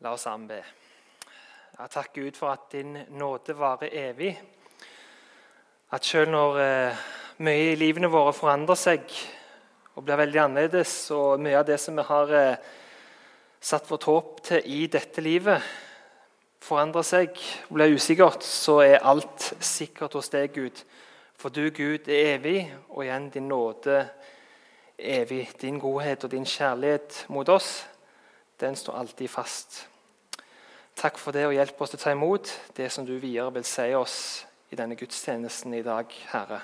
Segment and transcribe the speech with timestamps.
[0.00, 0.54] La oss anbe.
[0.54, 0.64] be.
[1.78, 4.34] Jeg takker Gud for at din nåde varer evig.
[5.90, 6.98] At selv når eh,
[7.38, 9.06] mye i livene våre forandrer seg
[9.94, 12.68] og blir veldig annerledes, og mye av det som vi har eh,
[13.60, 15.64] satt vårt håp til i dette livet,
[16.60, 17.40] forandrer seg
[17.70, 20.84] og blir usikkert, så er alt sikkert hos deg, Gud.
[21.40, 24.02] For du, Gud, er evig, og igjen din nåde
[24.98, 25.46] evig.
[25.56, 27.86] Din godhet og din kjærlighet mot oss
[28.60, 29.88] den står alltid fast.
[30.96, 33.64] Takk for det, og hjelp oss til å ta imot det som du videre vil
[33.68, 34.18] si oss
[34.72, 36.60] i denne gudstjenesten i dag, Herre.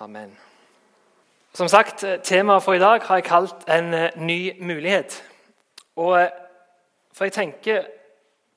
[0.00, 0.36] Amen.
[1.54, 5.22] Som sagt, Temaet for i dag har jeg kalt 'En eh, ny mulighet'.
[5.96, 6.30] Og eh,
[7.12, 7.84] For jeg tenker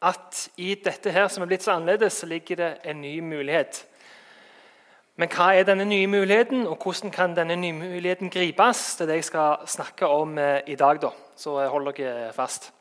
[0.01, 3.85] at i dette her som er blitt så annerledes, ligger det en ny mulighet.
[5.17, 8.95] Men hva er denne nye muligheten, og hvordan kan denne nye muligheten gripes?
[8.95, 11.01] Det er det jeg skal snakke om eh, i dag.
[11.01, 12.71] da så hold dere fast.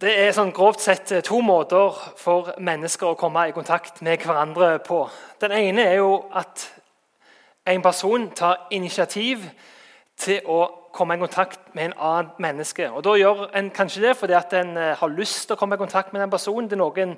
[0.00, 4.78] Det er sånn grovt sett to måter for mennesker å komme i kontakt med hverandre
[4.84, 5.06] på.
[5.40, 6.66] Den ene er jo at
[7.64, 9.46] en person tar initiativ
[10.20, 12.90] til å komme i kontakt med en annen menneske.
[12.92, 15.78] Og Da gjør en kanskje det fordi at en eh, har lyst til å komme
[15.78, 16.68] i kontakt med den personen.
[16.68, 17.16] Det er noe en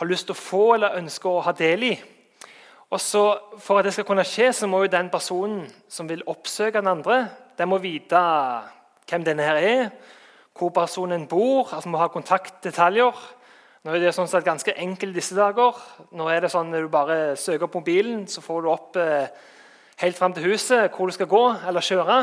[0.00, 1.94] har lyst til å få eller ønsker å ha del i.
[2.90, 3.24] Og så
[3.60, 6.90] For at det skal kunne skje, så må jo den personen som vil oppsøke den
[6.90, 8.18] andre, den må vite
[9.10, 9.90] hvem denne her er,
[10.56, 13.20] hvor personen bor, altså må ha kontaktdetaljer.
[13.84, 15.76] Nå er det sånn sett ganske enkelt disse dager.
[16.16, 19.30] Nå er det sånn Når du bare søker på mobilen, så får du opp eh,
[20.02, 22.18] helt fram til huset hvor du skal gå eller kjøre.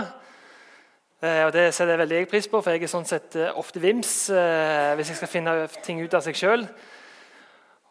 [1.22, 3.81] Eh, og Det setter jeg veldig pris på, for jeg er sånn sett eh, ofte
[3.81, 6.67] vims eh, hvis jeg skal finne ting ut av seg sjøl.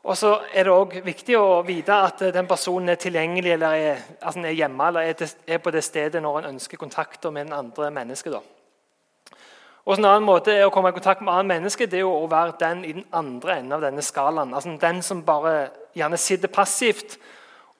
[0.06, 4.02] Og så er det også viktig å vite at den personen er tilgjengelig eller er,
[4.20, 7.56] altså er hjemme eller er, er, på det stedet når en ønsker kontakter med den
[7.56, 8.30] andre menneske.
[8.30, 8.38] Da.
[9.86, 12.54] Og En annen måte å komme i kontakt med annet menneske det er å være
[12.60, 14.54] den i den andre enden av denne skalaen.
[14.54, 17.18] Altså Den som bare gjerne sitter passivt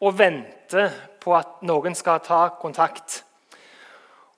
[0.02, 0.90] og venter
[1.22, 3.22] på at noen skal ta kontakt.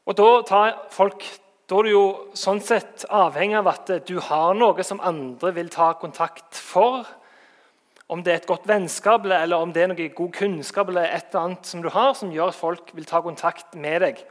[0.05, 1.25] Og Da tar folk
[1.69, 5.69] da er du jo sånn sett avhengig av at du har noe som andre vil
[5.69, 7.05] ta kontakt for
[8.09, 11.29] om det er et godt vennskap eller om det er noe god kunnskap eller et
[11.29, 14.23] eller annet som du har som gjør at folk vil ta kontakt med deg.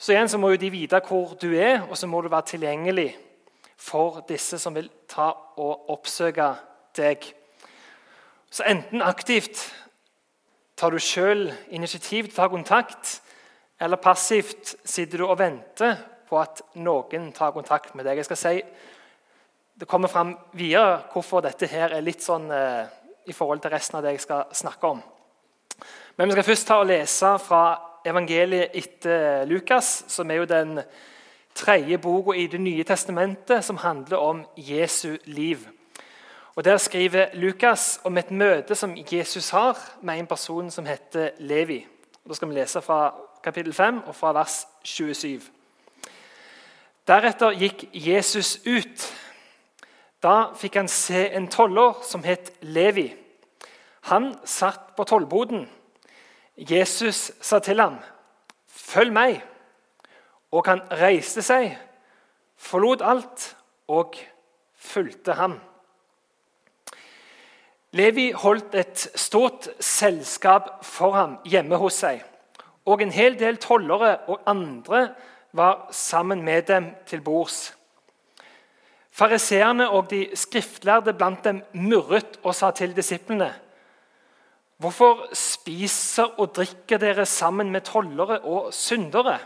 [0.00, 2.54] Så igjen så må jo de vite hvor du er, og så må du være
[2.54, 3.10] tilgjengelig
[3.80, 5.30] for disse som vil ta
[5.60, 6.48] og oppsøke
[6.96, 7.26] deg.
[8.50, 9.68] Så enten aktivt
[10.80, 13.20] tar du sjøl initiativ til å ta kontakt,
[13.80, 18.18] eller passivt sitter du og venter på at noen tar kontakt med deg.
[18.20, 18.56] Jeg skal si
[19.80, 22.84] det kommer fram videre hvorfor dette her er litt sånn eh,
[23.26, 24.98] i forhold til resten av det jeg skal snakke om.
[26.18, 27.62] Men vi skal først ta og lese fra
[28.04, 30.82] evangeliet etter Lukas, som er jo den
[31.56, 35.64] tredje boka i Det nye testamentet som handler om Jesu liv.
[36.54, 41.30] Og Der skriver Lukas om et møte som Jesus har med en person som heter
[41.38, 41.86] Levi.
[42.24, 45.40] Og da skal vi lese fra kapittel 5 og fra vers 27.
[47.08, 49.08] Deretter gikk Jesus ut
[50.22, 53.08] da fikk han se en toller som het Levi.
[54.12, 55.68] Han satt på tollboden.
[56.56, 57.98] Jesus sa til ham,
[58.66, 59.42] 'Følg meg.'
[60.52, 61.78] Og han reiste seg,
[62.56, 63.56] forlot alt
[63.88, 64.16] og
[64.74, 65.60] fulgte ham.
[67.92, 72.22] Levi holdt et stort selskap for ham hjemme hos seg.
[72.86, 75.14] Og en hel del tollere og andre
[75.52, 77.76] var sammen med dem til bords.
[79.10, 83.54] Fariseerne og de skriftlærde blant dem murret og sa til disiplene.:
[84.76, 89.38] Hvorfor spiser og drikker dere sammen med tollere og syndere?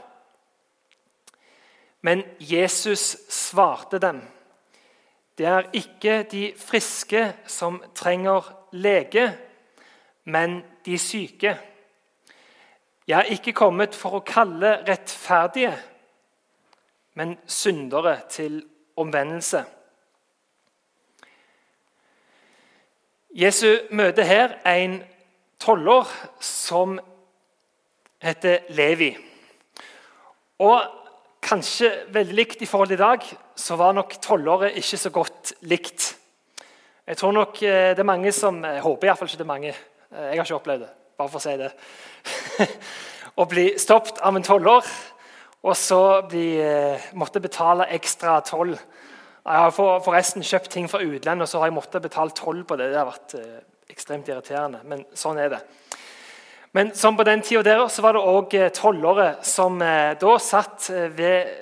[2.00, 4.20] Men Jesus svarte dem.
[5.38, 9.32] Det er ikke de friske som trenger lege,
[10.25, 11.58] men de syke.
[13.08, 15.75] Jeg er ikke kommet for å kalle rettferdige,
[17.14, 18.62] men syndere til
[18.96, 19.64] omvendelse.
[23.35, 25.00] Jesu møter her en
[25.58, 26.11] toller
[26.41, 27.00] som
[28.23, 29.11] heter Levi.
[30.62, 30.85] Og
[31.44, 33.25] kanskje veldig likt i forhold til i dag,
[33.56, 36.14] så var nok tollere ikke så godt likt.
[37.06, 39.75] Jeg tror nok eh, det er mange som Jeg håper iallfall ikke det er mange.
[40.14, 41.73] Eh, jeg har ikke opplevd det, bare for å si det.
[43.40, 44.88] Å bli stoppet av en toller
[45.64, 48.75] og så de eh, måtte betale ekstra toll.
[48.75, 52.76] Jeg har forresten kjøpt ting fra utlandet, og så har jeg måttet betale toll på
[52.76, 52.90] det.
[52.93, 53.62] Det har vært eh,
[53.93, 55.62] ekstremt irriterende, men sånn er det.
[56.76, 60.90] Men som på den tida der, så var det òg eh, tollere som da satt
[61.16, 61.55] ved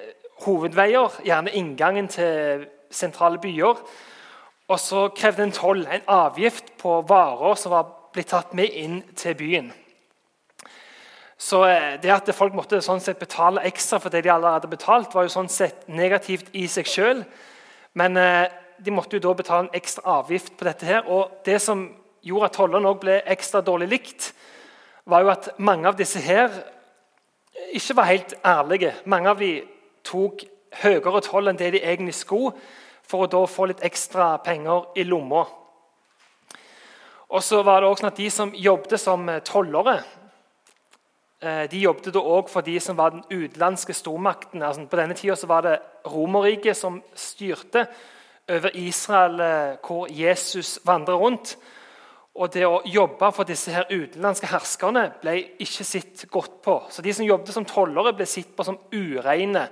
[0.43, 3.85] hovedveier, gjerne inngangen til sentrale byer.
[4.73, 8.99] Og så krevde en toll, en avgift på varer som var blitt tatt med inn
[9.15, 9.71] til byen.
[11.43, 14.71] Så eh, det at folk måtte sånn sett betale ekstra for det de allerede hadde
[14.71, 17.25] betalt, var jo sånn sett negativt i seg sjøl.
[17.99, 18.47] Men eh,
[18.79, 20.87] de måtte jo da betale en ekstra avgift på dette.
[20.87, 21.89] her, og Det som
[22.23, 24.31] gjorde at tollerne ble ekstra dårlig likt,
[25.05, 26.55] var jo at mange av disse her
[27.75, 28.95] ikke var helt ærlige.
[29.05, 29.53] Mange av de
[30.07, 30.47] tok
[30.79, 32.55] høyere toll enn det de egentlig skulle,
[33.03, 35.43] for å da få litt ekstra penger i lomma.
[37.35, 40.03] Og så var det også sånn at De som jobbet som tollere,
[41.43, 44.63] de jobbet da også for de som var den utenlandske stormakten.
[44.63, 47.87] Altså, på denne tida var det Romerriket som styrte
[48.49, 51.57] over Israel, eh, hvor Jesus vandret rundt.
[52.35, 56.79] Og det å jobbe for disse her utenlandske herskerne ble ikke sett godt på.
[56.91, 59.69] Så De som jobbet som tollere, ble sett på som ureine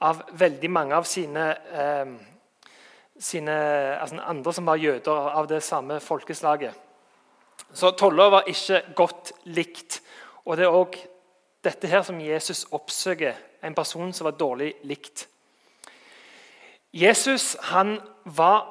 [0.00, 2.06] av veldig mange av sine, eh,
[3.18, 3.52] sine
[4.00, 6.74] altså andre som var jøder av det samme folkeslaget.
[7.72, 10.02] Så toller var ikke godt likt.
[10.46, 10.96] Og det er òg
[11.66, 13.34] dette her som Jesus oppsøker,
[13.66, 15.26] en person som var dårlig likt.
[16.94, 18.68] Jesus han var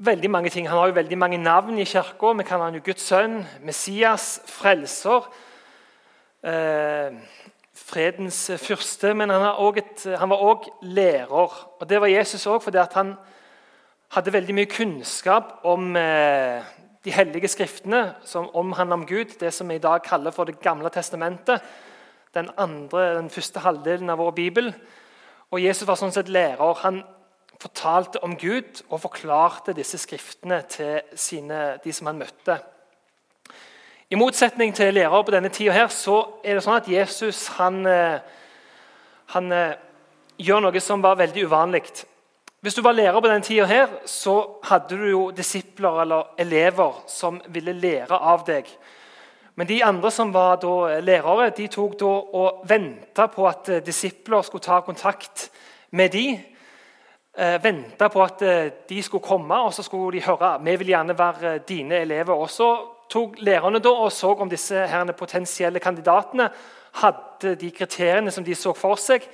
[0.00, 0.68] veldig mange ting.
[0.68, 2.32] Han har jo veldig mange navn i kirka.
[2.32, 5.28] Vi kaller han jo Guds sønn, Messias, frelser.
[6.42, 7.12] Eh,
[7.76, 9.12] fredens fyrste.
[9.14, 11.60] Men han, et, han var òg lærer.
[11.80, 13.14] Og Det var Jesus òg fordi han
[14.16, 16.64] hadde veldig mye kunnskap om eh,
[17.04, 19.36] de hellige skriftene, som omhandler om Gud.
[19.40, 21.60] Det som vi i dag kaller for Det gamle testamentet.
[22.34, 24.74] Den, andre, den første halvdelen av vår bibel.
[25.50, 26.74] Og Jesus var sånn sett lærer.
[26.84, 27.02] Han
[27.60, 32.60] fortalte om Gud og forklarte disse skriftene til sine, de som han møtte.
[34.10, 37.84] I motsetning til lærere på denne tida her, så er det sånn at Jesus han,
[37.86, 38.18] eh,
[39.34, 39.76] han eh,
[40.38, 41.84] gjør noe som var veldig uvanlig.
[42.60, 44.34] Hvis du var lærer på denne tida her, så
[44.68, 48.66] hadde du jo disipler eller elever som ville lære av deg.
[49.56, 50.60] Men de andre som var
[51.00, 55.48] lærere, de tok da og venta på at eh, disipler skulle ta kontakt
[55.90, 56.36] med dem
[57.38, 60.92] eh, venta på at eh, de skulle komme, og så skulle de høre vi vil
[60.92, 62.34] gjerne være eh, dine elever.
[62.34, 62.68] Og Så
[63.10, 64.86] tok lærerne da og så om disse
[65.18, 66.50] potensielle kandidatene
[67.00, 69.24] hadde de kriteriene som de så for seg,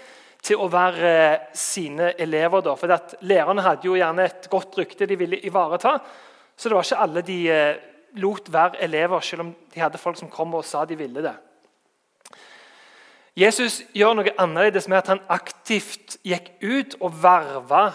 [0.47, 2.63] til å være eh, sine elever.
[2.65, 2.77] Da.
[2.79, 5.97] For Lærerne hadde jo gjerne et godt rykte de ville ivareta.
[6.57, 7.83] Så det var ikke alle de eh,
[8.23, 11.35] lot være elever, selv om de hadde folk som kom og sa de ville det.
[13.37, 17.91] Jesus gjør noe annerledes med at han aktivt gikk ut og verva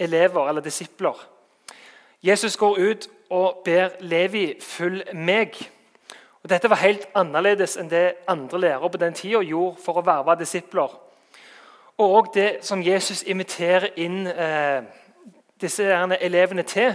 [0.00, 1.18] elever eller disipler.
[2.24, 5.68] Jesus går ut og ber Levi 'følg meg'.
[6.42, 10.06] Og Dette var helt annerledes enn det andre lærere på den tida gjorde for å
[10.06, 11.01] verve disipler.
[11.98, 14.82] Og det som Jesus inviterer inn eh,
[15.60, 15.84] disse
[16.20, 16.94] elevene til,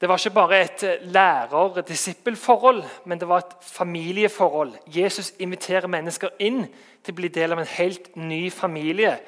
[0.00, 4.72] det var ikke bare et eh, lærer-disippelforhold, men det var et familieforhold.
[4.86, 6.66] Jesus inviterer mennesker inn
[7.04, 9.18] til å bli del av en helt ny familie.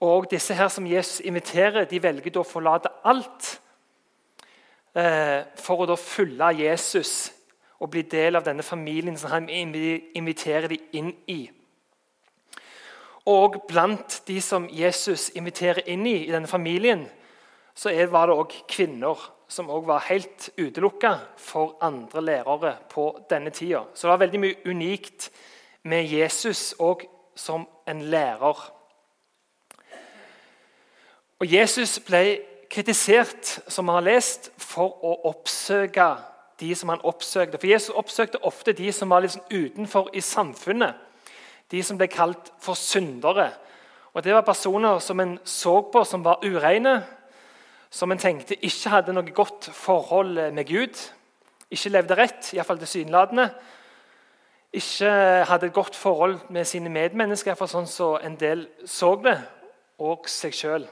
[0.00, 3.60] Og disse her som Jesus inviterer, de velger da å forlate alt
[4.94, 7.32] eh, for å da følge Jesus
[7.80, 11.40] og bli del av denne familien som han inviterer dem inn i.
[13.26, 17.06] Og blant de som Jesus inviterer inn i, i denne familien,
[17.74, 23.50] så var det òg kvinner som også var helt utelukka for andre lærere på denne
[23.50, 23.84] tida.
[23.94, 25.30] Så det var veldig mye unikt
[25.82, 28.62] med Jesus òg som en lærer.
[31.38, 32.38] Og Jesus ble
[32.70, 36.08] kritisert som vi har lest, for å oppsøke
[36.60, 37.58] de som han oppsøkte.
[37.60, 40.96] For Jesus oppsøkte ofte de som var liksom utenfor i samfunnet.
[41.70, 43.50] De som ble kalt for syndere.
[44.14, 47.02] Og Det var personer som en så på som var ureine,
[47.90, 50.96] som en tenkte ikke hadde noe godt forhold med Gud,
[51.70, 53.50] ikke levde rett, iallfall tilsynelatende,
[54.76, 55.10] ikke
[55.48, 59.36] hadde et godt forhold med sine medmennesker, for sånn som så en del så det,
[59.98, 60.86] og seg sjøl.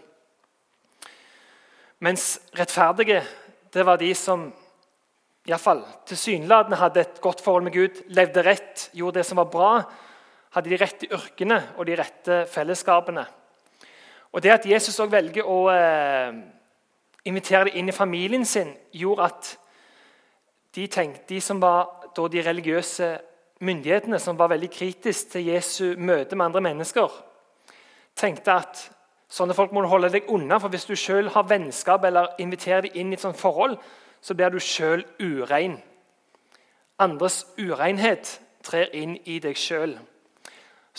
[2.05, 3.23] Mens rettferdige
[3.75, 4.47] det var de som
[5.45, 9.71] iallfall tilsynelatende hadde et godt forhold med Gud, levde rett, gjorde det som var bra,
[10.55, 13.25] hadde de rette yrkene og de rette fellesskapene.
[14.35, 16.35] Og Det at Jesus også velger å eh,
[17.25, 19.51] invitere dem inn i familien sin, gjorde at
[20.75, 23.11] de, tenkte, de som var de religiøse
[23.61, 27.11] myndighetene, som var veldig kritiske til Jesu møte med andre mennesker,
[28.19, 28.83] tenkte at
[29.31, 30.59] sånne folk må du holde deg unna.
[30.59, 33.79] For hvis du selv har vennskap eller inviterer dem inn i et sånt forhold,
[34.21, 35.79] så blir du sjøl urein.
[36.99, 39.97] Andres urenhet trer inn i deg sjøl.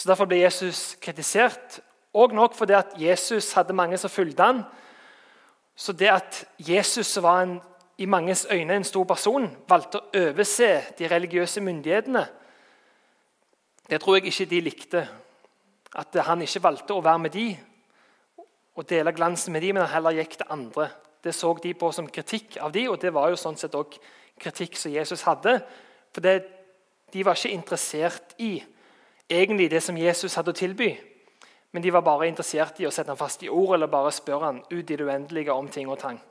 [0.04, 1.80] Derfor ble Jesus kritisert
[2.16, 4.64] Og nok fordi at Jesus hadde mange som fulgte han.
[5.76, 7.62] Så det at Jesus var en,
[7.98, 12.24] i manges øyne en stor person, valgte å overse de religiøse myndighetene,
[13.90, 15.08] det tror jeg ikke de likte.
[15.96, 17.50] At han ikke valgte å være med de
[18.76, 20.90] og dele glansen med de, men han heller gikk til andre.
[21.24, 24.02] Det så de på som kritikk av de, og det var jo sånn sett også
[24.40, 25.60] kritikk som Jesus hadde.
[26.12, 26.36] For det,
[27.14, 28.58] de var ikke interessert i
[29.30, 30.94] egentlig det som Jesus hadde å tilby.
[31.72, 34.46] Men de var bare interessert i å sette ham fast i ord eller bare spørre
[34.46, 36.22] ham ut i det uendelige om ting og tang.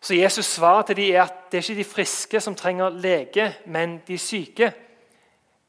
[0.00, 3.52] Så Jesus' svar til dem er at det er ikke de friske som trenger lege,
[3.66, 4.72] men de syke.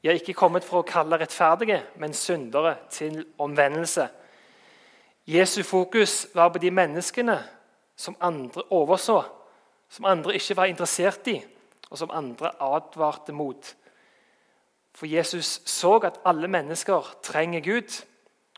[0.03, 4.07] Jeg er ikke kommet for å kalle rettferdige, men syndere til omvendelse.
[5.27, 7.37] Jesu fokus var på de menneskene
[7.95, 9.21] som andre overså,
[9.89, 11.37] som andre ikke var interessert i,
[11.89, 13.75] og som andre advarte mot.
[14.93, 17.95] For Jesus så at alle mennesker trenger Gud.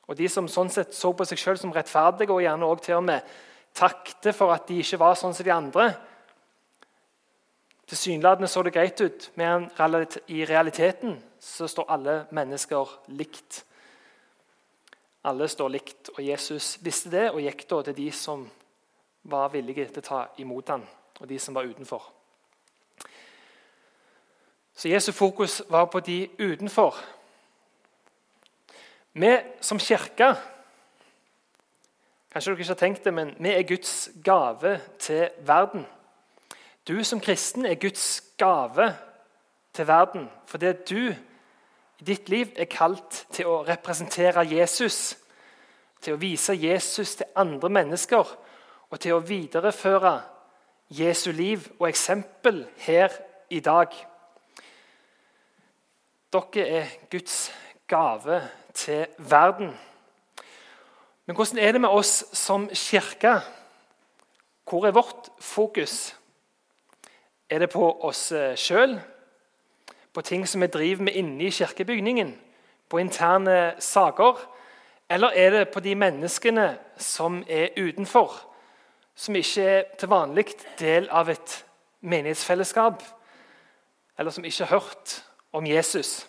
[0.07, 2.99] Og de som sånn sett så på seg selv som rettferdige, og gjerne også til
[2.99, 3.35] og med
[3.75, 5.89] takte for at de ikke var sånn som de andre
[7.85, 9.67] Tilsynelatende så det greit ut, men
[10.33, 13.59] i realiteten så står alle mennesker likt.
[15.29, 18.47] Alle står likt, og Jesus visste det og gikk da til de som
[19.29, 20.81] var villige til å ta imot ham,
[21.21, 22.14] og de som var utenfor.
[24.75, 26.95] Så Jesu fokus var på de utenfor.
[29.13, 30.35] Vi som kirke
[32.35, 35.85] Kanskje dere ikke har tenkt det, men vi er Guds gave til verden.
[36.87, 38.89] Du som kristen er Guds gave
[39.73, 41.15] til verden fordi du
[41.99, 45.15] i ditt liv er kalt til å representere Jesus,
[46.01, 48.35] til å vise Jesus til andre mennesker
[48.89, 50.17] og til å videreføre
[50.89, 53.15] Jesu liv og eksempel her
[53.49, 53.95] i dag.
[56.35, 57.53] Dere er Guds
[57.87, 58.41] gave
[58.73, 59.77] til verden.
[61.25, 63.39] Men hvordan er det med oss som kirke?
[64.69, 66.15] Hvor er vårt fokus?
[67.49, 68.99] Er det på oss eh, sjøl?
[70.13, 72.35] På ting som vi driver med inne i kirkebygningen?
[72.89, 74.41] På interne saker?
[75.09, 78.33] Eller er det på de menneskene som er utenfor?
[79.15, 80.45] Som ikke er til vanlig
[80.79, 81.65] del av et
[82.01, 83.03] menighetsfellesskap?
[84.19, 85.23] Eller som ikke har hørt
[85.55, 86.27] om Jesus?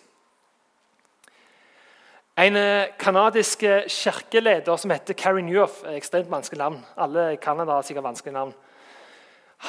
[2.37, 2.57] En
[3.01, 6.83] kanadisk kirkeleder som heter Carrie Newhoff Ekstremt vanskelig navn.
[6.97, 8.53] Alle i Canada har sikkert vanskelig navn.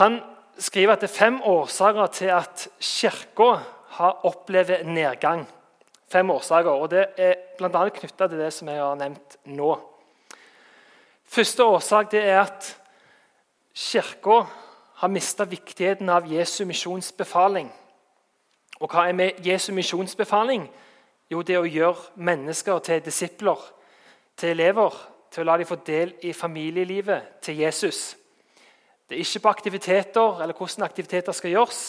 [0.01, 0.21] Han
[0.59, 3.55] skriver at det er fem årsaker til at Kirka
[3.99, 5.47] har opplevd nedgang.
[6.09, 7.89] Fem årsaker, og Det er bl.a.
[7.89, 9.75] knytta til det som jeg har nevnt nå.
[11.29, 12.77] Første årsak er at
[13.75, 14.43] Kirka
[14.99, 17.69] har mista viktigheten av Jesu misjonsbefaling.
[18.79, 20.69] Og hva er med Jesu misjonsbefaling?
[21.31, 23.61] Jo, det å gjøre mennesker til disipler,
[24.39, 24.95] til elever,
[25.31, 28.17] til å la dem få del i familielivet til Jesus.
[29.09, 31.83] Det er ikke på aktiviteter eller hvordan aktiviteter skal gjøres,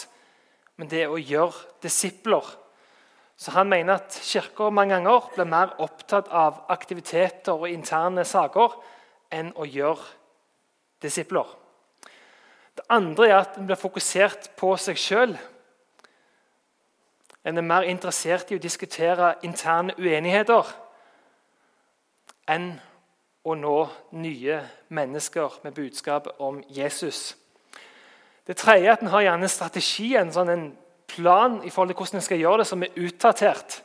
[0.76, 2.44] men det er å gjøre disipler.
[3.36, 8.76] Så Han mener at Kirka mange ganger blir mer opptatt av aktiviteter og interne saker
[9.32, 10.04] enn å gjøre
[11.00, 11.46] disipler.
[12.76, 15.36] Det andre er at en blir fokusert på seg sjøl
[17.44, 20.68] en er mer interessert i å diskutere interne uenigheter
[22.50, 22.72] enn
[23.46, 23.76] å nå
[24.20, 24.58] nye
[24.92, 27.36] mennesker med budskap om Jesus.
[28.46, 30.66] Det tredje er at en har gjerne en strategi, en, sånn, en
[31.08, 33.80] plan i forhold til hvordan en skal gjøre det, som er utdatert.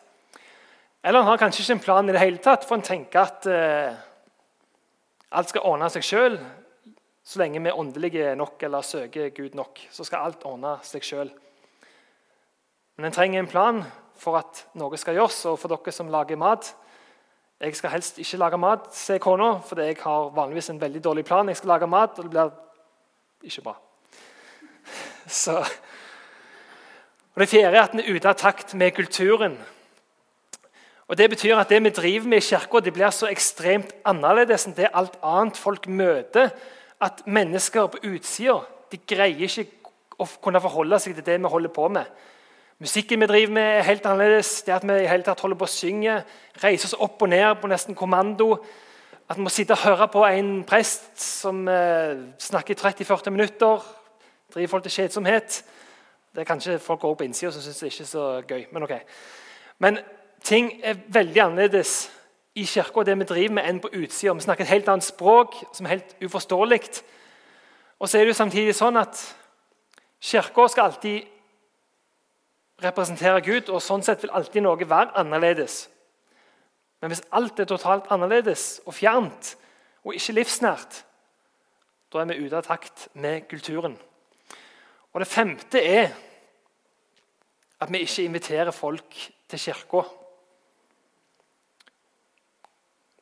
[1.06, 3.48] Eller en har kanskje ikke en plan i det hele tatt, for en tenker at
[3.48, 3.96] eh,
[5.38, 6.40] alt skal ordne seg sjøl.
[7.26, 11.06] Så lenge vi er åndelige nok eller søker Gud nok, så skal alt ordne seg
[11.06, 11.32] sjøl.
[12.96, 13.84] Men en trenger en plan
[14.16, 16.70] for at noe skal gjøres, og for dere som lager mat.
[17.60, 21.26] Jeg skal helst ikke lage mat, sier kona, for jeg har vanligvis en veldig dårlig
[21.28, 21.48] plan.
[21.52, 22.52] Jeg skal lage mat, og det blir
[23.44, 23.76] ikke bra.
[25.44, 25.58] Så.
[27.36, 29.58] Og Det fjerde er at en er ute av takt med kulturen.
[31.08, 34.76] Og Det betyr at det vi driver med i kirka, blir så ekstremt annerledes enn
[34.76, 36.50] det alt annet folk møter.
[37.02, 38.62] At mennesker på utsida
[39.08, 39.68] greier ikke
[40.18, 42.06] å kunne forholde seg til det vi holder på med.
[42.80, 44.62] Musikken vi driver med, er helt annerledes.
[44.62, 46.18] Det at vi i hele tatt holder på å synge,
[46.60, 48.50] reiser oss opp og ned på nesten kommando.
[49.30, 53.86] At vi må sitte og høre på en prest som eh, snakker i 30-40 minutter.
[54.52, 55.62] Driver folk til kjedsomhet.
[56.36, 58.66] Det er kanskje folk går på innsida som syns det ikke er så gøy.
[58.76, 58.94] Men ok.
[59.80, 60.00] Men
[60.44, 61.94] ting er veldig annerledes
[62.60, 64.36] i kirka det vi driver med, enn på utsida.
[64.36, 66.82] Vi snakker et helt annet språk som er helt uforståelig.
[68.04, 69.24] Og så er det jo samtidig sånn at
[70.26, 71.35] Kirka skal alltid
[72.84, 75.86] representerer Gud, og sånn sett vil alltid noe være annerledes.
[77.02, 79.56] Men hvis alt er totalt annerledes og fjernt
[80.06, 81.04] og ikke livsnært,
[82.12, 83.98] da er vi ute av takt med kulturen.
[85.14, 86.14] Og Det femte er
[87.80, 89.18] at vi ikke inviterer folk
[89.50, 90.02] til kirka.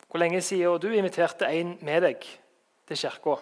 [0.08, 2.26] Hvor lenge siden du inviterte en med deg
[2.86, 3.36] til kirka?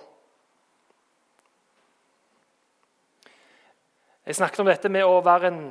[4.27, 5.65] Jeg snakket om dette med å være en,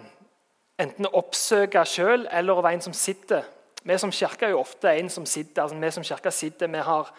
[0.82, 3.46] enten oppsøke sjøl eller å være en som sitter.
[3.84, 5.64] Vi som kirke er jo ofte en som sitter.
[5.64, 7.10] altså Vi som kirke sitter, vi har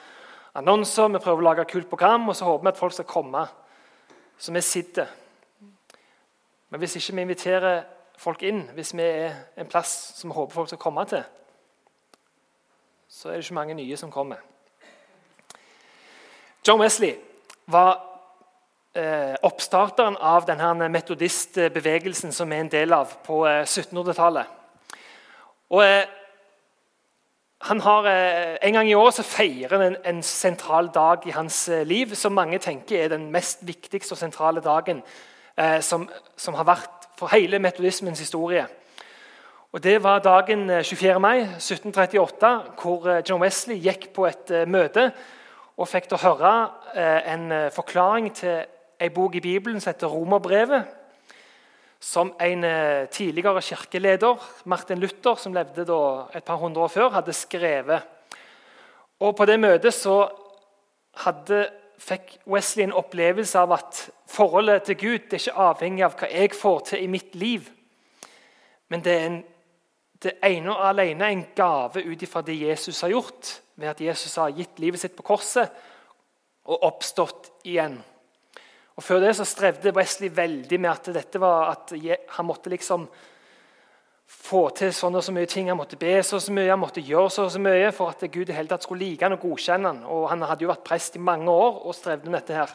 [0.54, 3.46] annonser, vi prøver å lage kult program, og så håper vi at folk skal komme.
[4.38, 5.06] Så vi sitter.
[6.70, 7.82] Men hvis ikke vi inviterer
[8.18, 11.22] folk inn, hvis vi er en plass som vi håper folk skal komme til,
[13.08, 14.40] så er det ikke mange nye som kommer.
[16.66, 17.16] John Wesley
[17.66, 18.11] var
[19.42, 24.58] oppstarteren av denne metodistbevegelsen som vi er en del av på eh, 1700-tallet.
[25.72, 26.10] Og eh,
[27.62, 31.30] han har, eh, En gang i år så feirer han en, en, sentral dag i
[31.30, 35.02] hans eh, liv som mange tenker er den mest viktigste og sentrale dagen
[35.56, 38.66] eh, som, som, har vært for hele metodismens historie.
[39.72, 41.20] Og Det var dagen 24.
[41.20, 45.12] mai 1738, hvor John Wesley gikk på et møte
[45.76, 46.70] og fikk å høre
[47.24, 48.66] en forklaring til
[49.02, 50.98] ei bok i Bibelen som heter Romerbrevet
[52.02, 55.86] som en eh, tidligere kirkeleder, Martin Luther, som levde
[56.34, 58.02] et par hundre år før, hadde skrevet.
[59.20, 60.26] Og På det møtet så
[61.22, 61.68] hadde,
[62.02, 66.30] fikk Wesley en opplevelse av at forholdet til Gud det er ikke avhengig av hva
[66.32, 67.68] jeg får til i mitt liv.
[68.90, 69.40] Men det er en,
[70.22, 74.34] det ene og alene en gave ut ifra det Jesus har gjort, ved at Jesus
[74.42, 75.70] har gitt livet sitt på korset
[76.66, 78.02] og oppstått igjen.
[78.96, 81.94] Og Før det så strevde Wesley veldig med at dette var at
[82.36, 83.06] han måtte liksom
[84.32, 85.68] få til sånn og så mye ting.
[85.70, 88.12] Han måtte be så og så mye, han måtte gjøre så og så mye for
[88.12, 90.02] at Gud i hele tatt skulle like han og godkjenne han.
[90.08, 92.54] Og Han hadde jo vært prest i mange år og strevde med dette.
[92.54, 92.74] her.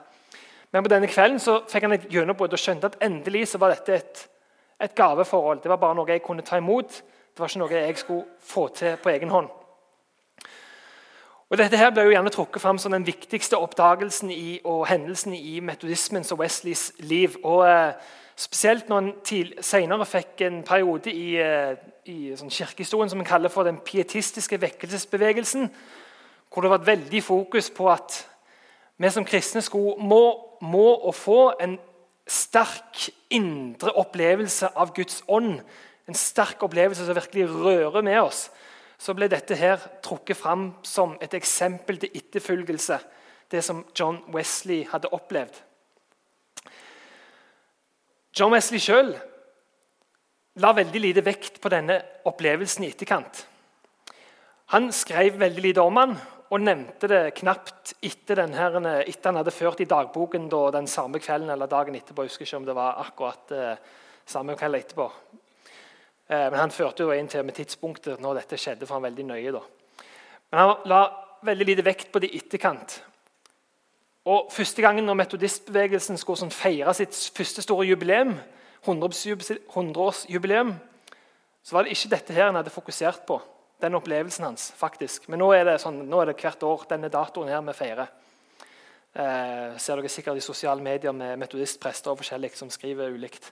[0.72, 3.74] Men på denne kvelden så fikk han et gjennombrudd og skjønte at endelig så var
[3.74, 4.28] dette et,
[4.80, 5.62] et gaveforhold.
[5.64, 7.02] Det var bare noe jeg kunne ta imot.
[7.34, 9.48] Det var ikke noe jeg skulle få til på egen hånd.
[11.50, 15.34] Og Dette her ble jo gjerne trukket fram som den viktigste oppdagelsen i, og hendelsen
[15.34, 17.38] i metodismens og Wesleys liv.
[17.44, 17.94] Og eh,
[18.38, 19.14] Spesielt når han
[19.66, 21.74] senere fikk en periode i, eh,
[22.06, 25.72] i sånn kirkehistorien som en kaller for den pietistiske vekkelsesbevegelsen,
[26.54, 28.20] hvor det var et veldig fokus på at
[29.02, 30.22] vi som kristne skulle, må,
[30.62, 31.80] må og få en
[32.30, 35.58] sterk indre opplevelse av Guds ånd.
[36.06, 38.52] En sterk opplevelse som virkelig rører med oss
[38.98, 42.98] så ble dette her trukket fram som et eksempel til etterfølgelse.
[43.48, 45.62] Det som John Wesley hadde opplevd.
[48.38, 49.14] John Wesley sjøl
[50.62, 53.46] la veldig lite vekt på denne opplevelsen i etterkant.
[54.74, 59.54] Han skrev veldig lite om han, og nevnte det knapt etter, denne, etter han hadde
[59.56, 62.24] ført i dagboken da, den samme kvelden eller dagen etterpå.
[62.24, 63.82] Jeg husker ikke om det var akkurat eh,
[64.28, 65.08] samme kveld etterpå.
[66.28, 69.26] Eh, men han førte jo inn til med tidspunktet når dette skjedde, for han veldig
[69.30, 69.52] nøye.
[69.56, 69.62] da.
[70.52, 71.02] Men han la
[71.48, 73.02] veldig lite vekt på det i etterkant.
[74.28, 78.36] Og Første gangen når metodistbevegelsen skulle sånn feire sitt første store jubileum,
[78.88, 80.74] 100-årsjubileum,
[81.64, 83.42] så var det ikke dette her han hadde fokusert på.
[83.82, 84.72] Den opplevelsen hans.
[84.76, 85.30] faktisk.
[85.30, 88.08] Men nå er det, sånn, nå er det hvert år denne datoen her vi feirer.
[89.14, 93.52] Eh, ser dere sikkert i sosiale medier med metodistprester og forskjellig som skriver ulikt.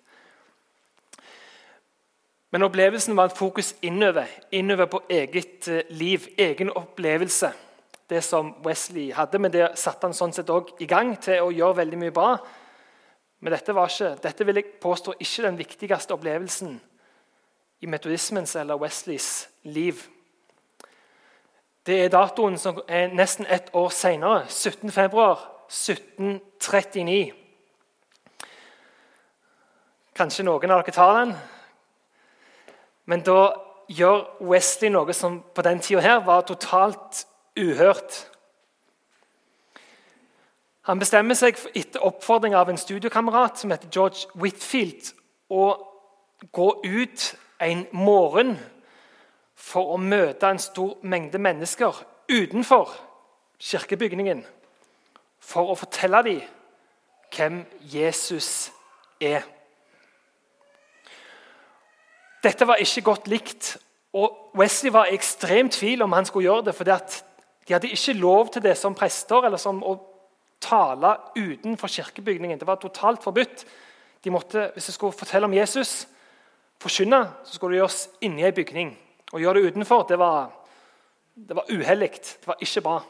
[2.55, 7.51] Men opplevelsen var et fokus innover, innover på eget eh, liv, egen opplevelse.
[8.09, 11.51] Det som Wesley hadde, men det satte han sånn sett også i gang til å
[11.51, 12.37] gjøre veldig mye bra.
[13.43, 16.79] Men dette var ikke, dette vil jeg påstå ikke den viktigste opplevelsen
[17.83, 19.99] i metodismens eller Wesleys liv.
[21.83, 27.35] Det er datoen som er nesten ett år senere, 17.2.1739.
[30.15, 31.35] Kanskje noen av dere tar den?
[33.05, 33.53] Men da
[33.91, 37.25] gjør Wesley noe som på den tida var totalt
[37.57, 38.23] uhørt.
[40.85, 45.13] Han bestemmer seg etter oppfordring av en studiokamerat som heter George Whitfield,
[45.49, 45.73] å
[46.53, 47.25] gå ut
[47.61, 48.55] en morgen
[49.55, 52.91] for å møte en stor mengde mennesker utenfor
[53.61, 54.43] kirkebygningen
[55.45, 56.41] for å fortelle dem
[57.35, 58.71] hvem Jesus
[59.21, 59.45] er.
[62.45, 63.77] Dette var ikke godt likt.
[64.15, 66.75] Og Wesley var i ekstrem tvil om han skulle gjøre det.
[66.75, 69.95] for De hadde ikke lov til det som prester eller som å
[70.61, 72.59] tale utenfor kirkebygningen.
[72.59, 73.65] Det var totalt forbudt.
[74.23, 76.07] De måtte, Hvis de skulle fortelle om Jesus,
[76.81, 78.97] forkynne, så skulle det gjøres inni ei bygning.
[79.33, 80.51] Å gjøre det utenfor det var
[81.35, 82.11] Det var uhellig.
[82.11, 83.03] Det var ikke bra.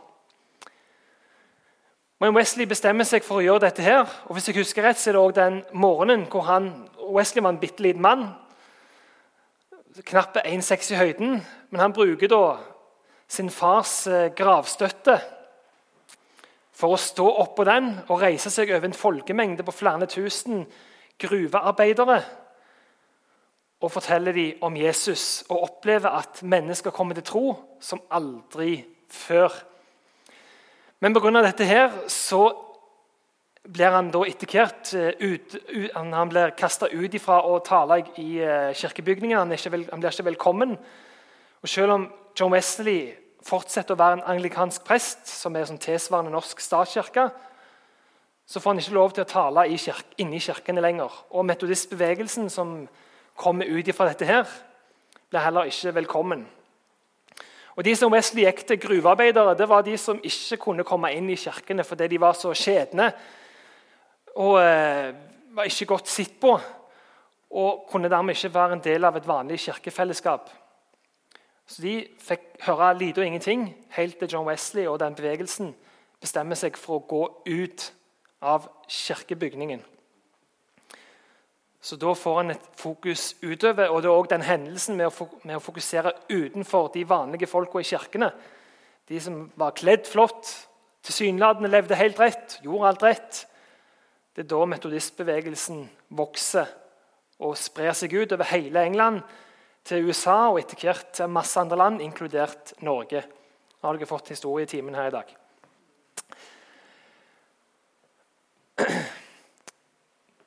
[2.20, 3.82] Men Wesley bestemmer seg for å gjøre dette.
[3.84, 7.44] her, og hvis jeg husker rett, så er det også den morgenen hvor han, Wesley
[7.44, 8.34] var en bitte liten mann.
[10.04, 11.38] Knappe 1,6 i høyden.
[11.72, 12.58] Men han bruker da
[13.32, 15.16] sin fars eh, gravstøtte
[16.76, 20.66] for å stå oppå den og reise seg over en folkemengde på flere tusen
[21.22, 22.18] gruvearbeidere
[23.80, 27.46] og fortelle dem om Jesus og oppleve at mennesker kommer til tro
[27.80, 29.54] som aldri før.
[31.00, 31.32] Men pga.
[31.40, 32.50] dette her så
[33.66, 38.74] blir han da etikert ut, ut, Han blir kasta ut ifra å tale i eh,
[38.78, 39.38] kirkebygningen.
[39.40, 40.78] Han, han, blir ikke velkommen.
[41.62, 46.34] Og Selv om John Wesley fortsetter å være en anglikansk prest, som er sånn tilsvarende
[46.34, 47.30] norsk statskirke,
[48.46, 51.14] så får han ikke lov til å tale i kirke, inni kirkene lenger.
[51.34, 52.84] Og metodistbevegelsen som
[53.36, 54.46] kommer ut ifra dette, her,
[55.30, 56.46] blir heller ikke velkommen.
[57.76, 61.28] Og De som Wesley gikk til gruvearbeidere, det var de som ikke kunne komme inn
[61.34, 63.10] i kirkene fordi de var så skjedne
[64.36, 65.16] og eh,
[65.56, 66.54] var ikke godt sett på.
[67.56, 70.50] Og kunne dermed ikke være en del av et vanlig kirkefellesskap.
[71.66, 75.74] Så De fikk høre lite og ingenting helt til John Wesley og den bevegelsen
[76.22, 77.92] bestemmer seg for å gå ut
[78.46, 79.82] av kirkebygningen.
[81.82, 83.90] Så Da får han et fokus utover.
[83.90, 87.80] og det er også den hendelsen med å, med å fokusere utenfor de vanlige folka
[87.80, 88.32] i kirkene.
[89.08, 90.68] De som var kledd flott,
[91.04, 93.46] tilsynelatende levde helt rett, gjorde alt rett.
[94.36, 95.86] Det er da metodistbevegelsen
[96.18, 96.68] vokser
[97.40, 99.22] og sprer seg ut over hele England,
[99.86, 103.22] til USA og etter hvert til masse andre land, inkludert Norge.
[103.78, 105.36] Nå har dere fått historietimen her i dag.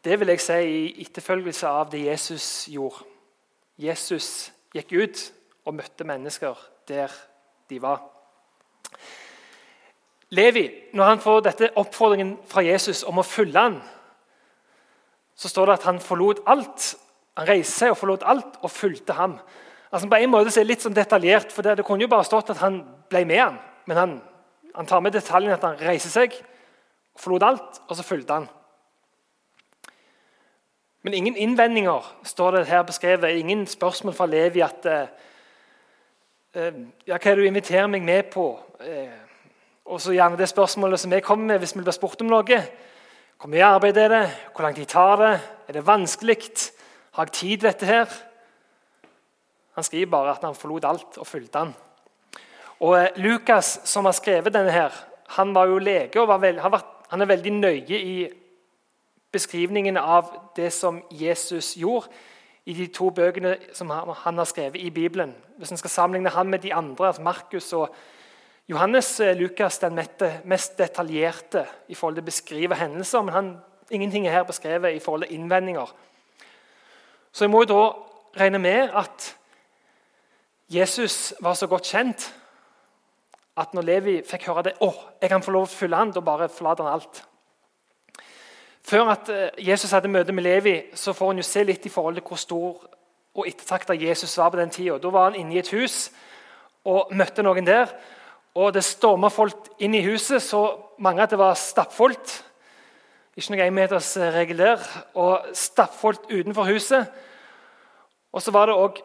[0.05, 3.07] Det vil jeg si i etterfølgelse av det Jesus gjorde.
[3.79, 5.25] Jesus gikk ut
[5.69, 6.59] og møtte mennesker
[6.91, 7.15] der
[7.71, 8.03] de var.
[10.31, 13.79] Levi, når han får dette oppfordringen fra Jesus om å følge han,
[15.39, 16.91] så står det at han forlot alt.
[17.39, 19.39] Han reiste seg og forlot alt og fulgte ham.
[19.89, 22.51] Altså På en måte er det litt sånn detaljert, for det, kunne jo bare stått
[22.53, 23.57] at han ble med ham.
[23.89, 24.15] Men han,
[24.75, 26.35] han tar med detaljen at han reiser seg,
[27.19, 28.51] forlot alt, og så fulgte han.
[31.07, 33.39] Men ingen innvendinger står det her beskrevet.
[33.39, 35.07] Ingen spørsmål fra Levi at uh,
[37.07, 39.28] ja, 'Hva er det du inviterer meg med på?' Uh,
[39.89, 42.61] og så gjerne det spørsmålet som jeg kommer med hvis vi blir spurt om noe.
[43.39, 44.25] Hvor mye arbeid er det?
[44.53, 45.35] Hvor lang tid tar det?
[45.69, 46.39] Er det vanskelig?
[47.17, 48.17] Har jeg tid til dette her?
[49.79, 51.73] Han skriver bare at han forlot alt og fulgte han.
[52.81, 54.93] Og uh, Lukas, som har skrevet denne, her,
[55.39, 58.29] han var jo lege og veld, han, var, han er veldig nøye i
[59.33, 62.13] beskrivningen av det som Jesus gjorde
[62.69, 65.35] i de to bøkene som han har skrevet i Bibelen.
[65.57, 67.95] Hvis en skal sammenligne han med de andre, altså Markus og
[68.69, 69.97] Johannes, er Lukas den
[70.45, 73.23] mest detaljerte i forhold til å beskrive hendelser.
[73.25, 73.47] Men han,
[73.91, 75.95] ingenting er her beskrevet i forhold til innvendinger.
[77.33, 77.85] Så jeg må jo da
[78.37, 79.31] regne med at
[80.69, 82.27] Jesus var så godt kjent
[83.59, 86.21] at når Levi fikk høre det å, jeg kan få lov å følge han, da
[86.23, 87.23] bare forlater han alt.
[88.85, 91.93] Før at eh, Jesus hadde møte med Levi, så får han jo se litt i
[91.93, 92.85] forhold til hvor stor
[93.39, 95.01] og ettertrakta Jesus var på den tida.
[95.01, 96.11] Da var han inne i et hus
[96.85, 97.97] og møtte noen der.
[98.59, 100.63] Og Det storma folk inn i huset, så
[100.99, 102.33] mange at det var stappfullt.
[103.39, 104.87] Ikke noe énmetersregel der.
[105.15, 107.07] Og stappfullt utenfor huset.
[108.33, 108.99] Og så var det òg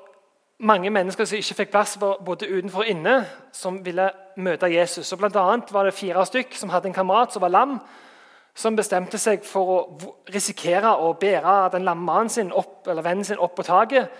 [0.63, 3.13] mange mennesker som ikke fikk plass både utenfor og inne,
[3.53, 4.09] som ville
[4.41, 5.11] møte Jesus.
[5.13, 7.77] Og blant annet var det fire stykk som hadde en kamerat som var lam
[8.55, 9.77] som bestemte seg for å
[10.33, 14.11] risikere å bære den lamme mannen sin opp, eller vennen sin opp på taket.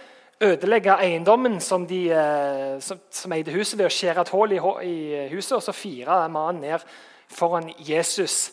[0.42, 4.60] Ødelegge eiendommen som, de, eh, som, som eide huset, ved å skjære et hull i,
[4.88, 4.96] i,
[5.32, 6.86] huset og så fire mannen ned
[7.32, 8.52] foran Jesus.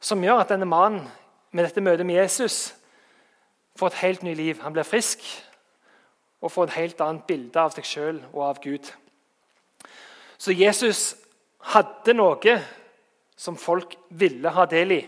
[0.00, 1.08] Som gjør at denne mannen
[1.50, 2.74] med dette møtet med Jesus
[3.76, 4.62] får et helt nytt liv.
[4.62, 5.24] Han blir frisk
[6.40, 8.92] og får et helt annet bilde av seg sjøl og av Gud.
[10.40, 11.16] Så Jesus
[11.74, 12.54] hadde noe
[13.36, 15.02] som folk ville ha del i.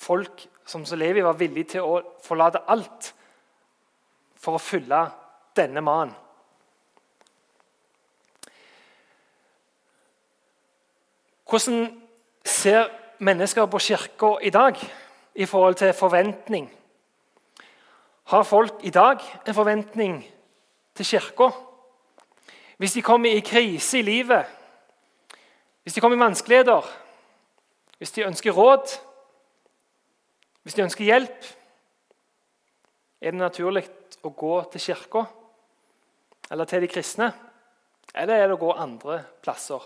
[0.00, 3.14] Folk som Levi var villige til å forlate alt
[4.40, 5.04] for å følge
[5.56, 6.16] denne mannen.
[11.50, 11.88] Hvordan
[12.46, 12.86] ser
[13.18, 14.76] mennesker på Kirka i dag
[15.34, 16.68] i forhold til forventning?
[18.30, 20.20] Har folk i dag en forventning
[20.94, 21.50] til Kirka?
[22.78, 24.46] Hvis de kommer i krise i livet,
[25.82, 26.86] hvis de kommer i vanskeligheter,
[27.98, 28.94] hvis de ønsker råd,
[30.62, 31.44] hvis de ønsker hjelp,
[33.20, 33.84] er det naturlig
[34.24, 35.24] å gå til kirka
[36.50, 37.30] eller til de kristne.
[38.14, 39.84] Eller er det å gå andre plasser?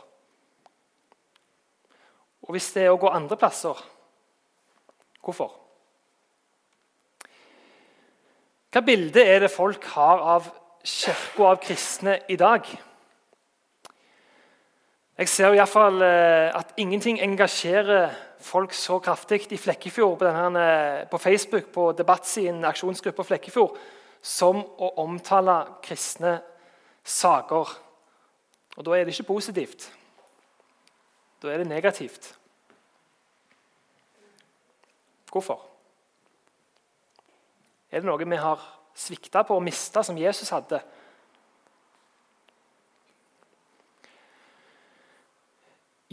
[2.45, 3.79] Og hvis det er å gå andre plasser,
[5.25, 5.53] hvorfor?
[8.73, 10.51] Hva bilde er det folk har av
[10.85, 12.67] kirka av kristne i dag?
[15.15, 18.11] Jeg ser i hvert fall eh, at ingenting engasjerer
[18.43, 23.79] folk så kraftig i Flekkefjord på, denne, eh, på Facebook på debattsiden Aksjonsgruppa Flekkefjord
[24.25, 26.39] som å omtale kristne
[27.05, 27.75] saker.
[28.75, 29.91] Og da er det ikke positivt.
[31.43, 32.31] Da er det negativt.
[35.29, 35.61] Hvorfor?
[37.91, 38.63] Er det noe vi har
[38.95, 40.81] svikta på og mista, som Jesus hadde?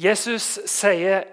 [0.02, 1.24] Jesus sier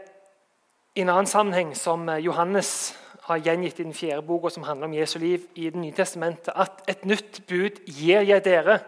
[0.94, 2.92] i en annen sammenheng, som Johannes
[3.28, 6.54] har gjengitt i den fjerde boka som handler om Jesu liv i Det nye testamentet,
[6.56, 8.78] at et nytt bud gir jeg dere.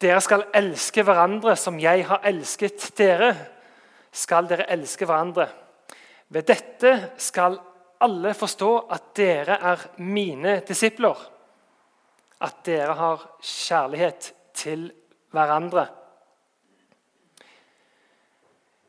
[0.00, 3.34] Dere skal elske hverandre som jeg har elsket dere.
[4.10, 5.46] Skal dere elske hverandre.
[6.28, 7.58] Ved dette skal
[8.00, 11.16] alle forstå at dere er mine disipler.
[12.40, 14.88] At dere har kjærlighet til
[15.30, 15.86] hverandre.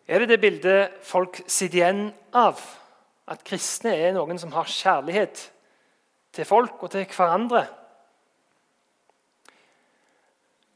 [0.07, 2.80] Er det det bildet folk sitter igjen av?
[3.31, 5.45] At kristne er noen som har kjærlighet
[6.35, 7.61] til folk og til hverandre?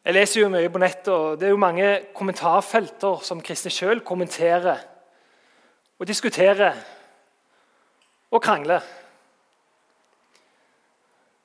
[0.05, 4.03] Jeg leser jo mye på nettet, og det er jo mange kommentarfelter som kristne sjøl
[4.05, 4.83] kommenterer
[5.97, 6.77] og diskuterer
[8.31, 8.85] og krangler.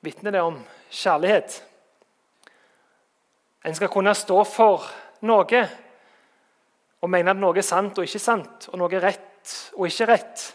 [0.05, 0.61] Vitner det om
[0.93, 1.57] kjærlighet?
[3.65, 4.87] En skal kunne stå for
[5.25, 5.65] noe
[7.01, 10.09] og mene at noe er sant og ikke sant, og noe er rett og ikke
[10.13, 10.47] rett.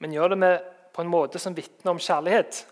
[0.00, 2.64] Men gjør det med, på en måte som vitner om kjærlighet?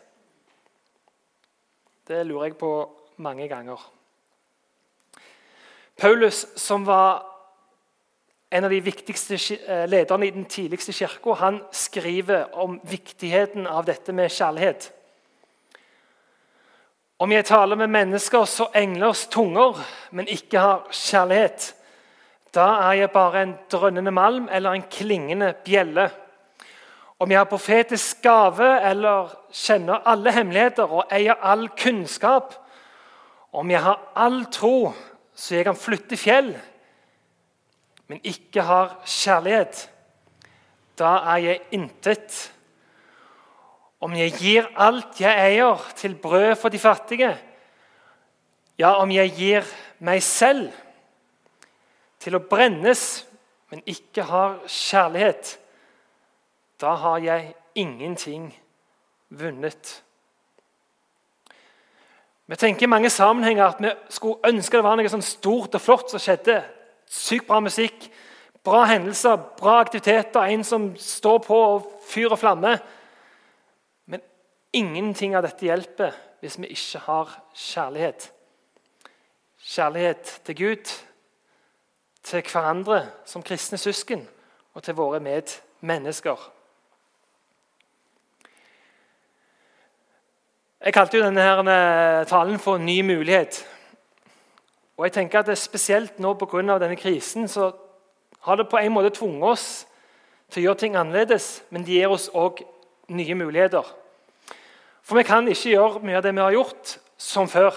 [2.08, 2.72] Det lurer jeg på
[3.20, 3.82] mange ganger.
[5.98, 7.26] Paulus, som var
[8.50, 13.84] en av de viktigste eh, lederne i den tidligste kirka, han skriver om viktigheten av
[13.84, 14.92] dette med kjærlighet.
[17.18, 19.76] Om jeg taler med mennesker så englers tunger,
[20.14, 21.74] men ikke har kjærlighet,
[22.54, 26.08] da er jeg bare en drønnende malm eller en klingende bjelle.
[27.18, 32.54] Om jeg har profetisk gave eller kjenner alle hemmeligheter og eier all kunnskap,
[33.52, 34.92] om jeg har all tro
[35.38, 36.50] så jeg kan flytte fjell,
[38.10, 39.84] men ikke har kjærlighet,
[40.98, 42.38] da er jeg intet.
[44.02, 47.30] Om jeg gir alt jeg eier, til brød for de fattige,
[48.78, 49.70] ja, om jeg gir
[50.02, 50.70] meg selv
[52.22, 53.04] til å brennes,
[53.70, 55.58] men ikke har kjærlighet,
[56.80, 58.52] da har jeg ingenting
[59.28, 60.02] vunnet.
[62.46, 65.82] Vi tenker i mange sammenhenger at vi skulle ønske det var noe sånn stort og
[65.84, 66.62] flott som skjedde.
[67.08, 68.06] Sykt bra musikk,
[68.64, 72.78] bra hendelser, bra aktiviteter, en som står på og fyr og flamme.
[74.72, 78.30] Ingenting av dette hjelper hvis vi ikke har kjærlighet.
[79.68, 80.92] Kjærlighet til Gud,
[82.22, 84.22] til hverandre som kristne søsken
[84.74, 86.38] og til våre medmennesker.
[90.78, 93.66] Jeg kalte jo denne her eh, talen for 'ny mulighet'.
[94.96, 96.78] Og jeg tenker at det er Spesielt nå pga.
[96.78, 97.72] denne krisen så
[98.40, 99.86] har det på en måte tvunget oss
[100.50, 102.62] til å gjøre ting annerledes, men det gir oss òg
[103.08, 103.82] nye muligheter.
[105.02, 107.74] For vi kan ikke gjøre mye av det vi har gjort, som før.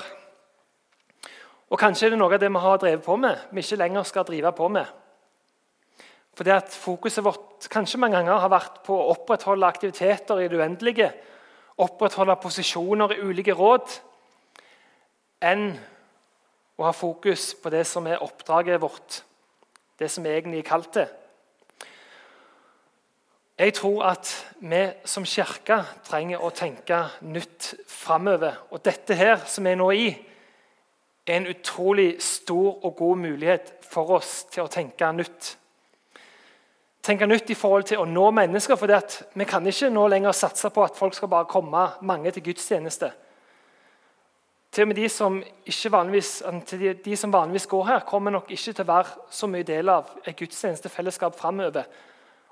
[1.70, 4.04] Og kanskje er det noe av det vi har drevet på med, vi ikke lenger
[4.04, 4.86] skal drive på med.
[6.34, 10.60] Fordi at Fokuset vårt kanskje mange ganger har vært på å opprettholde aktiviteter i det
[10.60, 11.12] uendelige,
[11.82, 13.90] opprettholde posisjoner i ulike råd,
[15.42, 15.72] enn
[16.78, 19.22] å ha fokus på det som er oppdraget vårt,
[20.00, 21.10] det som vi egentlig er kalt til.
[23.62, 25.76] Jeg tror at vi som kirke
[26.08, 28.56] trenger å tenke nytt framover.
[28.74, 30.08] Og dette her som vi er nå i,
[31.28, 35.52] er en utrolig stor og god mulighet for oss til å tenke nytt.
[37.02, 38.76] Tenke nytt i forhold til å nå mennesker.
[38.76, 38.88] for
[39.34, 43.12] Vi kan ikke nå lenger satse på at folk skal bare komme mange til gudstjeneste.
[44.72, 45.44] Til og med de som,
[45.92, 46.44] vanligvis,
[47.06, 50.14] de som vanligvis går her, kommer nok ikke til å være så mye del av
[50.26, 51.84] et gudstjenestefellesskap framover.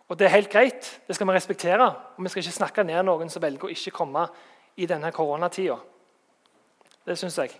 [0.09, 1.95] Og Det er helt greit, det skal vi respektere.
[2.17, 4.27] og Vi skal ikke snakke ned noen som velger å ikke komme
[4.77, 5.77] i denne koronatida.
[7.05, 7.51] Det syns jeg.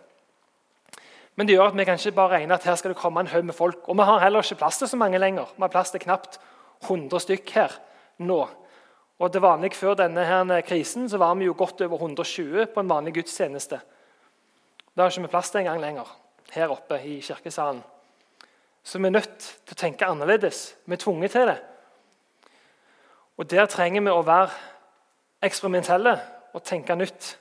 [1.36, 3.28] Men det gjør at vi kan ikke bare regne at her skal det komme en
[3.28, 3.88] haug med folk.
[3.88, 5.45] Og vi har heller ikke plass til så mange lenger.
[5.56, 6.39] Vi har plass til knapt
[6.88, 7.76] 100 stykk her
[8.24, 8.39] nå.
[9.20, 12.80] Og det vanlige Før denne her krisen så var vi jo godt over 120 på
[12.80, 13.80] en vanlig gudstjeneste.
[14.96, 16.08] Da har vi ikke plass til engang lenger.
[16.52, 17.84] her oppe i kirkesalen.
[18.84, 20.76] Så vi er nødt til å tenke annerledes.
[20.86, 21.58] Vi er tvunget til det.
[23.38, 24.50] Og Der trenger vi å være
[25.42, 26.20] eksperimentelle
[26.54, 27.38] og tenke nytt.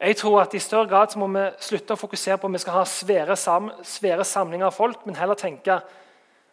[0.00, 2.58] Jeg tror at I større grad så må vi slutte å fokusere på om vi
[2.58, 5.80] skal ha svære, sam svære samlinger av folk, men heller tenke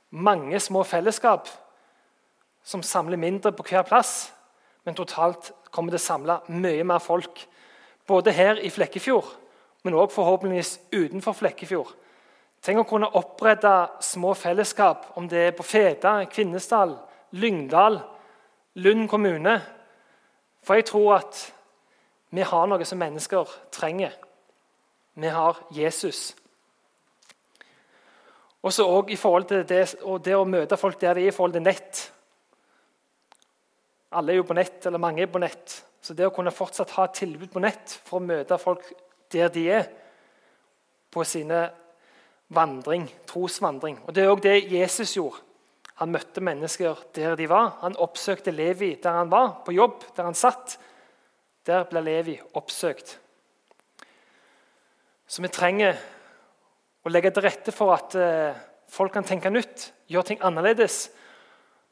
[0.09, 1.49] mange små fellesskap
[2.63, 4.31] som samler mindre på hver plass,
[4.83, 7.45] men totalt kommer det å samle mye mer folk.
[8.07, 9.27] Både her i Flekkefjord,
[9.83, 11.91] men òg forhåpentligvis utenfor Flekkefjord.
[12.63, 13.71] Tenk å kunne opprette
[14.03, 16.95] små fellesskap, om det er på Feda, Kvinesdal,
[17.35, 17.99] Lyngdal,
[18.79, 19.57] Lund kommune.
[20.63, 21.41] For jeg tror at
[22.33, 24.15] vi har noe som mennesker trenger.
[25.19, 26.31] Vi har Jesus.
[28.63, 29.95] Også også i forhold til det,
[30.25, 32.12] det, å møte folk der de er i forhold til nett.
[34.13, 35.79] Alle er jo på nett, eller mange er på nett.
[36.03, 38.85] Så det å kunne fortsatt ha et tilbud på nett for å møte folk
[39.33, 39.87] der de er,
[41.13, 41.67] på sine
[42.53, 43.99] vandring, trosvandring.
[44.07, 45.41] Og Det er òg det Jesus gjorde.
[46.01, 47.77] Han møtte mennesker der de var.
[47.83, 50.77] Han oppsøkte Levi der han var, på jobb, der han satt.
[51.65, 53.19] Der ble Levi oppsøkt.
[55.29, 55.97] Så vi trenger
[57.03, 58.57] å legge til rette for at eh,
[58.91, 61.07] folk kan tenke nytt, gjøre ting annerledes.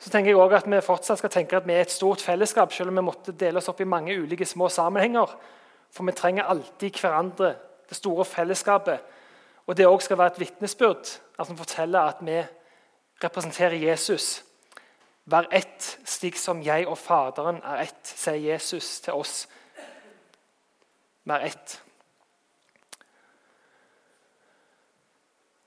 [0.01, 2.73] Så tenker jeg også at Vi fortsatt skal tenke at vi er et stort fellesskap,
[2.73, 5.35] selv om vi måtte dele oss opp i mange ulike små sammenhenger.
[5.93, 7.55] For vi trenger alltid hverandre,
[7.89, 8.99] det store fellesskapet.
[9.67, 12.41] Og det også skal være et vitnesbyrd, at vi forteller at vi
[13.23, 14.43] representerer Jesus.
[15.25, 19.45] Vær ett, slik som jeg og Faderen er ett, sier Jesus til oss
[21.29, 21.75] Vær ett.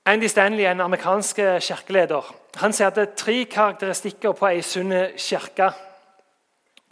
[0.07, 4.93] Andy Stanley, en amerikansk kirkeleder, han sier at det er tre karakteristikker på ei sunn
[5.17, 5.71] kirke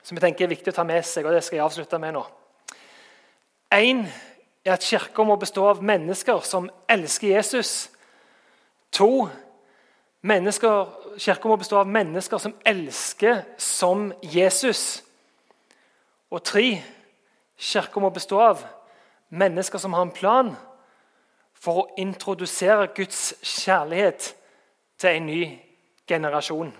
[0.02, 1.26] som jeg tenker er viktig å ta med seg.
[1.26, 2.24] og det skal jeg avslutte med nå.
[3.70, 4.02] Én
[4.66, 7.92] er at kirka må bestå av mennesker som elsker Jesus.
[8.98, 9.30] To,
[10.24, 15.04] Kirka må bestå av mennesker som elsker som Jesus.
[16.32, 16.82] Og tre,
[17.60, 18.64] Kirka må bestå av
[19.30, 20.56] mennesker som har en plan
[21.64, 24.34] for å introdusere Guds kjærlighet
[25.00, 25.44] til en ny
[26.10, 26.74] generasjon.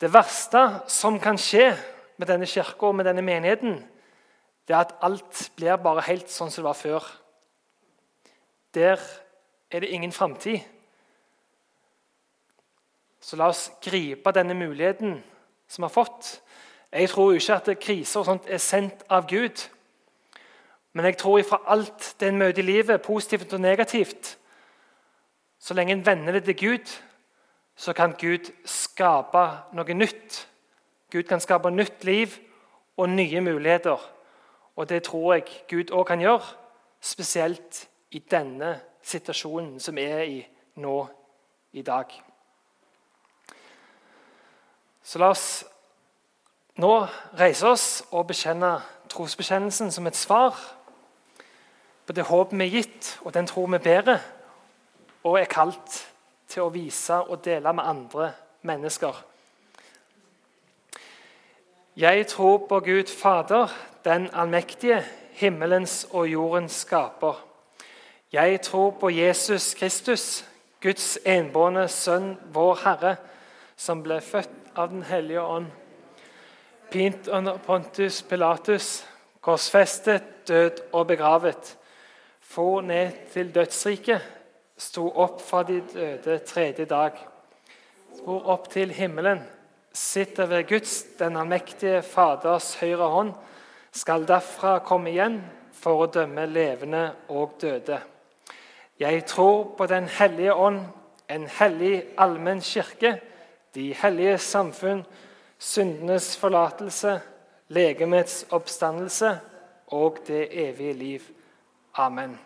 [0.00, 1.70] Det verste som kan skje
[2.18, 3.78] med denne kirka og med denne menigheten,
[4.66, 7.06] det er at alt blir bare helt sånn som det var før.
[8.74, 9.00] Der
[9.70, 10.58] er det ingen framtid.
[13.22, 15.20] Så la oss gripe denne muligheten
[15.68, 16.36] som vi har fått,
[16.92, 19.58] jeg tror ikke at kriser og sånt er sendt av Gud.
[20.96, 24.38] Men jeg tror fra alt det en møter i livet, positivt og negativt
[25.58, 27.00] Så lenge en vender det til Gud,
[27.76, 30.48] så kan Gud skape noe nytt.
[31.12, 32.28] Gud kan skape nytt liv
[32.96, 33.96] og nye muligheter.
[34.76, 36.44] Og det tror jeg Gud òg kan gjøre,
[37.00, 41.06] spesielt i denne situasjonen som er i nå
[41.72, 42.04] i dag.
[45.02, 45.64] Så la oss
[46.76, 47.06] nå
[47.38, 48.78] reise oss og bekjenne
[49.08, 50.56] trosbekjennelsen som et svar
[52.06, 54.18] på det håpet vi er gitt, og den tror vi bærer,
[55.24, 56.02] og er kalt
[56.48, 58.30] til å vise og dele med andre
[58.62, 59.16] mennesker.
[61.96, 63.72] Jeg tror på Gud Fader,
[64.04, 65.02] den allmektige,
[65.36, 67.40] himmelens og jordens skaper.
[68.32, 70.44] Jeg tror på Jesus Kristus,
[70.80, 73.16] Guds enbårne Sønn, vår Herre,
[73.76, 75.72] som ble født av Den hellige ånd
[76.90, 79.06] pint under Pontus Pilatus,
[79.40, 81.76] korsfestet, død og begravet.
[82.46, 84.22] For ned til dødsriket,
[84.78, 87.18] sto opp fra de døde tredje dag.
[88.22, 89.42] For opp til himmelen,
[89.92, 93.32] sitter ved Guds, den allmektige Faders høyre hånd,
[93.92, 95.40] skal derfra komme igjen
[95.76, 98.00] for å dømme levende og døde.
[99.00, 100.80] Jeg tror på Den hellige ånd,
[101.28, 103.18] en hellig allmenn kirke,
[103.74, 105.02] de hellige samfunn,
[105.58, 107.18] syndenes forlatelse,
[107.68, 109.34] legemets oppstandelse
[109.92, 111.35] og det evige liv.
[111.98, 112.38] Amen.